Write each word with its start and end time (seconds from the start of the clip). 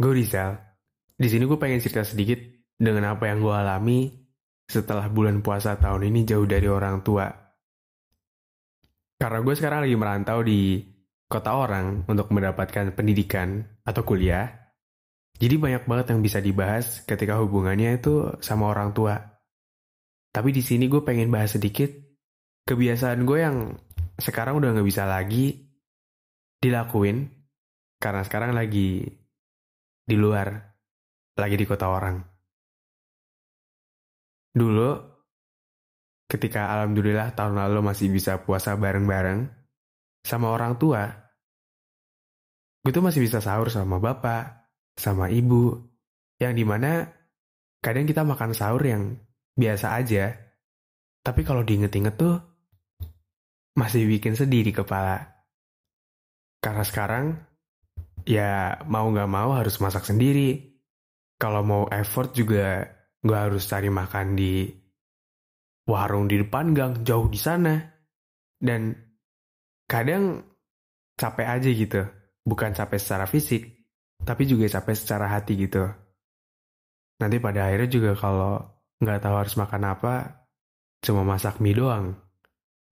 Gue 0.00 0.16
Rizal. 0.16 0.56
Di 1.12 1.28
sini 1.28 1.44
gue 1.44 1.60
pengen 1.60 1.84
cerita 1.84 2.00
sedikit 2.00 2.40
dengan 2.80 3.12
apa 3.12 3.28
yang 3.28 3.44
gue 3.44 3.52
alami 3.52 4.08
setelah 4.64 5.12
bulan 5.12 5.44
puasa 5.44 5.76
tahun 5.76 6.08
ini 6.08 6.24
jauh 6.24 6.48
dari 6.48 6.64
orang 6.72 7.04
tua. 7.04 7.28
Karena 9.20 9.44
gue 9.44 9.52
sekarang 9.52 9.84
lagi 9.84 9.96
merantau 10.00 10.40
di 10.40 10.80
kota 11.28 11.52
orang 11.52 12.08
untuk 12.08 12.32
mendapatkan 12.32 12.96
pendidikan 12.96 13.60
atau 13.84 14.00
kuliah. 14.00 14.48
Jadi 15.36 15.60
banyak 15.60 15.84
banget 15.84 16.16
yang 16.16 16.24
bisa 16.24 16.40
dibahas 16.40 17.04
ketika 17.04 17.36
hubungannya 17.36 18.00
itu 18.00 18.40
sama 18.40 18.72
orang 18.72 18.96
tua. 18.96 19.20
Tapi 20.32 20.48
di 20.48 20.64
sini 20.64 20.88
gue 20.88 21.04
pengen 21.04 21.28
bahas 21.28 21.60
sedikit 21.60 21.92
kebiasaan 22.64 23.28
gue 23.28 23.36
yang 23.36 23.76
sekarang 24.16 24.56
udah 24.64 24.72
nggak 24.72 24.88
bisa 24.88 25.04
lagi 25.04 25.68
dilakuin 26.56 27.28
karena 28.00 28.24
sekarang 28.24 28.56
lagi 28.56 29.19
di 30.10 30.18
luar, 30.18 30.50
lagi 31.38 31.54
di 31.54 31.62
kota 31.62 31.86
orang. 31.86 32.18
Dulu, 34.50 34.90
ketika 36.26 36.74
alhamdulillah 36.74 37.38
tahun 37.38 37.54
lalu 37.54 37.86
masih 37.86 38.10
bisa 38.10 38.42
puasa 38.42 38.74
bareng-bareng 38.74 39.46
sama 40.26 40.50
orang 40.50 40.74
tua, 40.74 41.06
gue 42.82 42.90
tuh 42.90 43.06
masih 43.06 43.22
bisa 43.22 43.38
sahur 43.38 43.70
sama 43.70 44.02
bapak, 44.02 44.66
sama 44.98 45.30
ibu, 45.30 45.78
yang 46.42 46.58
di 46.58 46.66
mana 46.66 47.06
kadang 47.78 48.10
kita 48.10 48.26
makan 48.26 48.50
sahur 48.50 48.82
yang 48.82 49.14
biasa 49.54 49.94
aja, 49.94 50.34
tapi 51.22 51.46
kalau 51.46 51.62
diinget-inget 51.62 52.18
tuh 52.18 52.42
masih 53.78 54.10
bikin 54.10 54.34
sedih 54.34 54.66
di 54.66 54.72
kepala. 54.74 55.22
Karena 56.60 56.84
sekarang 56.84 57.49
ya 58.26 58.80
mau 58.88 59.08
nggak 59.08 59.30
mau 59.30 59.56
harus 59.56 59.76
masak 59.78 60.04
sendiri. 60.08 60.78
Kalau 61.40 61.64
mau 61.64 61.84
effort 61.88 62.36
juga 62.36 62.84
gue 63.20 63.36
harus 63.36 63.64
cari 63.64 63.88
makan 63.88 64.36
di 64.36 64.68
warung 65.88 66.28
di 66.28 66.40
depan 66.40 66.76
gang 66.76 66.92
jauh 67.04 67.28
di 67.28 67.40
sana. 67.40 67.80
Dan 68.60 68.92
kadang 69.88 70.44
capek 71.16 71.46
aja 71.48 71.68
gitu. 71.72 72.02
Bukan 72.40 72.72
capek 72.72 73.00
secara 73.00 73.24
fisik, 73.28 73.62
tapi 74.24 74.48
juga 74.48 74.68
capek 74.68 74.96
secara 74.96 75.28
hati 75.28 75.56
gitu. 75.60 75.84
Nanti 77.20 77.36
pada 77.36 77.68
akhirnya 77.68 77.88
juga 77.88 78.12
kalau 78.16 78.64
nggak 79.00 79.20
tahu 79.20 79.34
harus 79.36 79.54
makan 79.60 79.82
apa, 79.92 80.14
cuma 81.04 81.20
masak 81.24 81.60
mie 81.60 81.76
doang. 81.76 82.16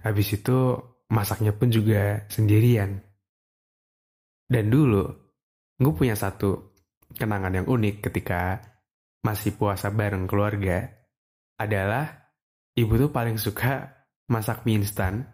Habis 0.00 0.40
itu 0.40 0.80
masaknya 1.12 1.52
pun 1.52 1.68
juga 1.68 2.24
sendirian. 2.32 3.04
Dan 4.54 4.70
dulu, 4.70 5.02
gue 5.82 5.92
punya 5.98 6.14
satu 6.14 6.78
kenangan 7.10 7.58
yang 7.58 7.66
unik 7.66 8.06
ketika 8.06 8.62
masih 9.26 9.58
puasa 9.58 9.90
bareng 9.90 10.30
keluarga 10.30 10.94
adalah 11.58 12.30
ibu 12.78 12.94
tuh 12.94 13.10
paling 13.10 13.34
suka 13.34 14.06
masak 14.30 14.62
mie 14.62 14.78
instan 14.78 15.26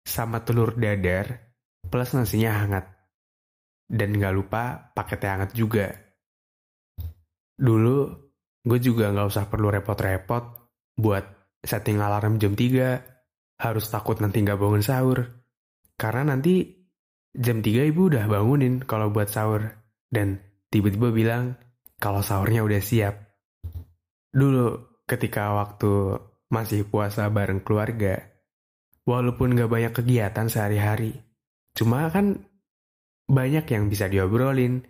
sama 0.00 0.48
telur 0.48 0.80
dadar 0.80 1.52
plus 1.92 2.16
nasinya 2.16 2.64
hangat. 2.64 2.88
Dan 3.84 4.16
gak 4.16 4.32
lupa 4.32 4.96
paketnya 4.96 5.36
hangat 5.36 5.52
juga. 5.52 5.92
Dulu, 7.52 8.16
gue 8.64 8.78
juga 8.80 9.12
gak 9.12 9.28
usah 9.28 9.44
perlu 9.52 9.68
repot-repot 9.76 10.44
buat 10.96 11.52
setting 11.60 12.00
alarm 12.00 12.40
jam 12.40 12.56
3, 12.56 13.60
harus 13.60 13.84
takut 13.92 14.16
nanti 14.24 14.40
gak 14.40 14.56
bangun 14.56 14.80
sahur. 14.80 15.20
Karena 16.00 16.32
nanti 16.32 16.77
Jam 17.36 17.60
3 17.60 17.90
ibu 17.92 18.08
udah 18.08 18.24
bangunin 18.24 18.80
kalau 18.84 19.12
buat 19.12 19.28
sahur. 19.28 19.74
Dan 20.08 20.40
tiba-tiba 20.72 21.12
bilang 21.12 21.56
kalau 22.00 22.24
sahurnya 22.24 22.64
udah 22.64 22.80
siap. 22.80 23.14
Dulu 24.32 25.00
ketika 25.04 25.56
waktu 25.56 26.20
masih 26.48 26.88
puasa 26.88 27.28
bareng 27.28 27.60
keluarga, 27.60 28.24
walaupun 29.04 29.56
gak 29.56 29.68
banyak 29.68 29.92
kegiatan 29.92 30.48
sehari-hari, 30.48 31.16
cuma 31.76 32.08
kan 32.08 32.44
banyak 33.28 33.64
yang 33.68 33.92
bisa 33.92 34.08
diobrolin, 34.08 34.84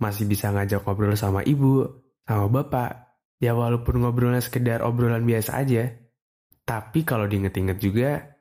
masih 0.00 0.24
bisa 0.24 0.52
ngajak 0.52 0.84
ngobrol 0.84 1.16
sama 1.16 1.44
ibu, 1.44 1.84
sama 2.24 2.48
bapak, 2.48 2.90
ya 3.40 3.52
walaupun 3.52 4.00
ngobrolnya 4.00 4.40
sekedar 4.40 4.80
obrolan 4.80 5.24
biasa 5.28 5.60
aja, 5.60 5.92
tapi 6.64 7.04
kalau 7.04 7.28
diinget-inget 7.28 7.78
juga, 7.80 8.33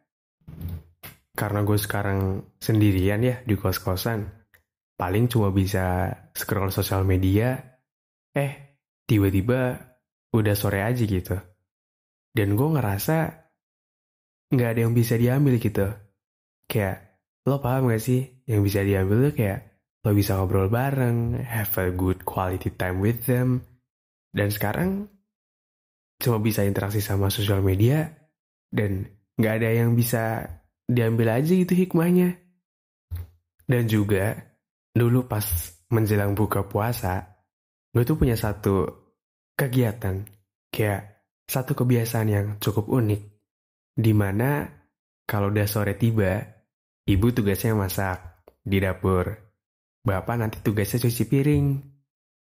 karena 1.33 1.65
gue 1.65 1.77
sekarang 1.81 2.53
sendirian 2.61 3.25
ya 3.25 3.41
di 3.41 3.57
kos-kosan, 3.57 4.29
paling 4.93 5.25
cuma 5.25 5.49
bisa 5.49 6.13
scroll 6.37 6.69
sosial 6.69 7.01
media, 7.01 7.57
eh 8.37 8.79
tiba-tiba 9.09 9.77
udah 10.33 10.55
sore 10.57 10.85
aja 10.85 11.03
gitu. 11.03 11.37
Dan 12.33 12.53
gue 12.57 12.69
ngerasa 12.77 13.17
nggak 14.53 14.69
ada 14.69 14.79
yang 14.85 14.93
bisa 14.93 15.17
diambil 15.17 15.57
gitu. 15.57 15.89
Kayak, 16.69 17.21
lo 17.45 17.57
paham 17.61 17.89
gak 17.89 18.01
sih? 18.01 18.45
Yang 18.45 18.61
bisa 18.69 18.79
diambil 18.85 19.29
tuh 19.29 19.33
kayak, 19.37 19.59
lo 20.05 20.09
bisa 20.13 20.37
ngobrol 20.37 20.69
bareng, 20.69 21.41
have 21.41 21.73
a 21.81 21.89
good 21.89 22.21
quality 22.25 22.73
time 22.73 23.01
with 23.01 23.25
them. 23.25 23.65
Dan 24.33 24.49
sekarang, 24.49 25.09
cuma 26.17 26.37
bisa 26.41 26.65
interaksi 26.65 27.01
sama 27.01 27.29
sosial 27.29 27.61
media, 27.61 28.09
dan 28.73 29.05
nggak 29.37 29.53
ada 29.61 29.69
yang 29.69 29.93
bisa 29.93 30.49
diambil 30.93 31.41
aja 31.41 31.51
gitu 31.51 31.73
hikmahnya. 31.73 32.37
Dan 33.65 33.89
juga 33.89 34.37
dulu 34.93 35.25
pas 35.25 35.43
menjelang 35.89 36.37
buka 36.37 36.65
puasa, 36.69 37.25
gue 37.89 38.05
tuh 38.05 38.17
punya 38.17 38.37
satu 38.37 38.85
kegiatan, 39.57 40.25
kayak 40.69 41.29
satu 41.49 41.73
kebiasaan 41.73 42.27
yang 42.29 42.47
cukup 42.61 42.89
unik, 42.89 43.21
di 43.93 44.13
mana 44.13 44.65
kalau 45.25 45.49
udah 45.53 45.69
sore 45.69 45.97
tiba, 45.97 46.41
ibu 47.05 47.27
tugasnya 47.29 47.77
masak 47.77 48.45
di 48.61 48.81
dapur, 48.81 49.29
bapak 50.01 50.35
nanti 50.35 50.57
tugasnya 50.61 51.05
cuci 51.05 51.23
piring, 51.29 51.67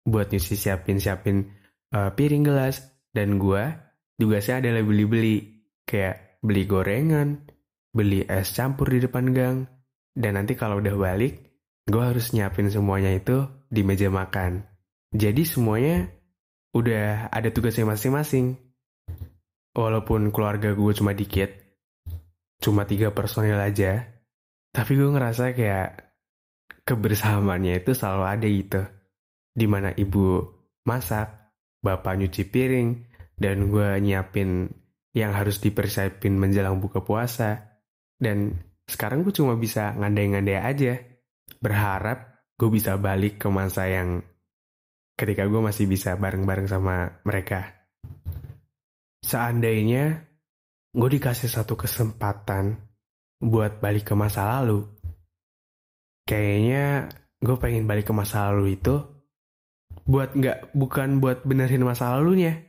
buat 0.06 0.30
nyuci 0.30 0.54
siapin-siapin 0.54 1.38
uh, 1.96 2.12
piring 2.14 2.44
gelas, 2.46 2.86
dan 3.10 3.42
gue 3.42 3.64
tugasnya 4.18 4.62
adalah 4.62 4.84
beli-beli, 4.86 5.38
kayak 5.84 6.40
beli 6.44 6.64
gorengan, 6.70 7.53
beli 7.94 8.26
es 8.26 8.52
campur 8.58 8.90
di 8.90 9.00
depan 9.06 9.30
gang, 9.32 9.70
dan 10.18 10.36
nanti 10.36 10.58
kalau 10.58 10.82
udah 10.82 10.98
balik, 10.98 11.54
gue 11.86 12.02
harus 12.02 12.34
nyiapin 12.34 12.68
semuanya 12.74 13.14
itu 13.14 13.46
di 13.70 13.86
meja 13.86 14.10
makan. 14.10 14.66
Jadi 15.14 15.46
semuanya 15.46 16.10
udah 16.74 17.30
ada 17.30 17.54
tugasnya 17.54 17.86
masing-masing. 17.86 18.58
Walaupun 19.74 20.34
keluarga 20.34 20.74
gue 20.74 20.92
cuma 20.94 21.14
dikit, 21.18 21.50
cuma 22.62 22.86
tiga 22.86 23.10
personil 23.14 23.58
aja, 23.58 24.06
tapi 24.70 24.98
gue 24.98 25.10
ngerasa 25.10 25.54
kayak 25.54 25.90
kebersamaannya 26.86 27.82
itu 27.82 27.94
selalu 27.94 28.24
ada 28.26 28.48
gitu. 28.50 28.82
Di 29.54 29.66
mana 29.70 29.94
ibu 29.94 30.46
masak, 30.86 31.54
bapak 31.82 32.22
nyuci 32.22 32.50
piring, 32.50 32.90
dan 33.38 33.70
gue 33.70 33.98
nyiapin 34.02 34.70
yang 35.14 35.34
harus 35.34 35.62
dipersiapin 35.62 36.38
menjelang 36.38 36.82
buka 36.82 37.02
puasa. 37.02 37.73
Dan 38.24 38.56
sekarang 38.88 39.28
gue 39.28 39.36
cuma 39.36 39.60
bisa 39.60 39.92
ngandai-ngandai 40.00 40.60
aja. 40.64 40.96
Berharap 41.60 42.48
gue 42.56 42.70
bisa 42.72 42.96
balik 42.96 43.44
ke 43.44 43.52
masa 43.52 43.92
yang 43.92 44.24
ketika 45.20 45.46
gue 45.46 45.62
masih 45.62 45.86
bisa 45.86 46.16
bareng-bareng 46.16 46.72
sama 46.72 47.22
mereka. 47.28 47.70
Seandainya 49.24 50.24
gue 50.94 51.10
dikasih 51.20 51.50
satu 51.50 51.76
kesempatan 51.76 52.78
buat 53.44 53.84
balik 53.84 54.12
ke 54.12 54.16
masa 54.16 54.60
lalu, 54.60 54.88
kayaknya 56.24 57.12
gue 57.44 57.56
pengen 57.60 57.88
balik 57.88 58.08
ke 58.12 58.14
masa 58.16 58.52
lalu 58.52 58.80
itu 58.80 59.04
buat 60.04 60.36
nggak 60.36 60.76
bukan 60.76 61.24
buat 61.24 61.48
benerin 61.48 61.88
masa 61.88 62.16
lalunya, 62.16 62.60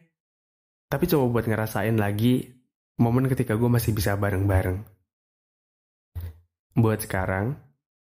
tapi 0.90 1.10
coba 1.10 1.40
buat 1.40 1.46
ngerasain 1.50 1.98
lagi 1.98 2.54
momen 3.02 3.26
ketika 3.26 3.58
gue 3.58 3.66
masih 3.66 3.90
bisa 3.90 4.14
bareng-bareng. 4.14 4.93
Buat 6.74 7.06
sekarang, 7.06 7.54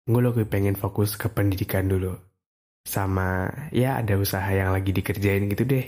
gue 0.02 0.18
lebih 0.18 0.50
pengen 0.50 0.74
fokus 0.74 1.14
ke 1.14 1.30
pendidikan 1.30 1.86
dulu. 1.86 2.18
Sama, 2.82 3.46
ya 3.70 4.02
ada 4.02 4.18
usaha 4.18 4.50
yang 4.50 4.74
lagi 4.74 4.90
dikerjain 4.90 5.46
gitu 5.46 5.62
deh. 5.62 5.86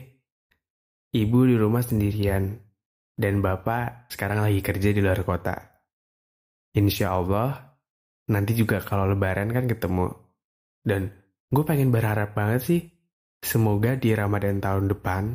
Ibu 1.11 1.51
di 1.51 1.59
rumah 1.59 1.83
sendirian, 1.83 2.63
dan 3.19 3.43
bapak 3.43 4.07
sekarang 4.07 4.47
lagi 4.47 4.63
kerja 4.63 4.95
di 4.95 5.03
luar 5.03 5.19
kota. 5.27 5.59
Insya 6.79 7.19
Allah, 7.19 7.75
nanti 8.31 8.55
juga 8.55 8.79
kalau 8.79 9.11
lebaran 9.11 9.51
kan 9.51 9.67
ketemu. 9.67 10.15
Dan 10.87 11.11
gue 11.51 11.65
pengen 11.67 11.91
berharap 11.91 12.39
banget 12.39 12.61
sih, 12.63 12.81
semoga 13.43 13.99
di 13.99 14.15
Ramadan 14.15 14.63
tahun 14.63 14.87
depan, 14.95 15.35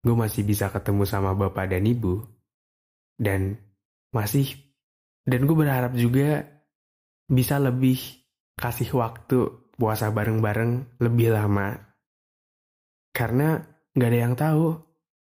gue 0.00 0.14
masih 0.16 0.48
bisa 0.48 0.72
ketemu 0.72 1.04
sama 1.04 1.36
bapak 1.36 1.68
dan 1.68 1.84
ibu. 1.84 2.24
Dan 3.20 3.60
masih, 4.16 4.56
dan 5.28 5.44
gue 5.44 5.52
berharap 5.52 5.92
juga 5.92 6.51
bisa 7.28 7.58
lebih 7.58 7.98
kasih 8.56 8.90
waktu 8.96 9.70
puasa 9.74 10.10
bareng-bareng 10.10 11.02
lebih 11.02 11.34
lama. 11.34 11.74
Karena 13.12 13.60
nggak 13.92 14.08
ada 14.08 14.18
yang 14.18 14.34
tahu 14.38 14.72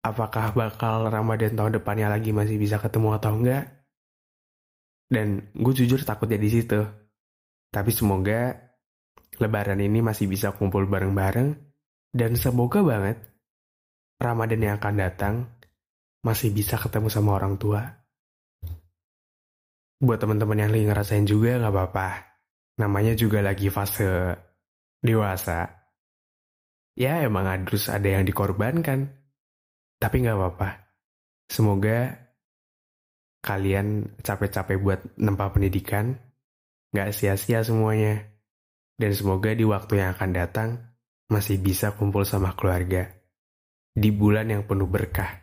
apakah 0.03 0.53
bakal 0.53 1.09
Ramadan 1.09 1.57
tahun 1.57 1.79
depannya 1.81 2.11
lagi 2.11 2.35
masih 2.35 2.59
bisa 2.59 2.83
ketemu 2.83 3.17
atau 3.17 3.33
enggak. 3.39 3.65
Dan 5.13 5.53
gue 5.53 5.73
jujur 5.77 6.01
takutnya 6.03 6.41
di 6.41 6.49
situ. 6.49 6.81
Tapi 7.73 7.91
semoga 7.93 8.53
Lebaran 9.41 9.81
ini 9.81 10.05
masih 10.05 10.29
bisa 10.29 10.53
kumpul 10.53 10.85
bareng-bareng 10.85 11.57
dan 12.13 12.37
semoga 12.37 12.85
banget 12.85 13.17
Ramadan 14.21 14.61
yang 14.61 14.75
akan 14.77 14.95
datang 15.01 15.35
masih 16.21 16.53
bisa 16.53 16.77
ketemu 16.77 17.09
sama 17.09 17.41
orang 17.41 17.57
tua. 17.57 18.02
Buat 20.03 20.19
teman-teman 20.19 20.59
yang 20.59 20.75
lagi 20.75 20.87
ngerasain 20.91 21.27
juga 21.31 21.63
nggak 21.63 21.71
apa-apa. 21.71 22.09
Namanya 22.83 23.15
juga 23.15 23.39
lagi 23.39 23.71
fase 23.71 24.35
dewasa. 24.99 25.71
Ya 26.99 27.23
emang 27.23 27.47
harus 27.47 27.87
ada 27.87 28.11
yang 28.11 28.27
dikorbankan. 28.27 29.15
Tapi 30.03 30.17
nggak 30.27 30.35
apa-apa. 30.35 30.69
Semoga 31.47 32.19
kalian 33.47 34.19
capek-capek 34.23 34.79
buat 34.83 35.01
nempa 35.19 35.55
pendidikan, 35.55 36.19
nggak 36.91 37.15
sia-sia 37.15 37.63
semuanya. 37.63 38.27
Dan 38.99 39.15
semoga 39.15 39.55
di 39.55 39.63
waktu 39.63 40.03
yang 40.03 40.19
akan 40.19 40.31
datang 40.35 40.69
masih 41.31 41.63
bisa 41.63 41.95
kumpul 41.95 42.27
sama 42.27 42.59
keluarga. 42.59 43.07
Di 43.95 44.11
bulan 44.11 44.51
yang 44.51 44.67
penuh 44.67 44.91
berkah. 44.91 45.42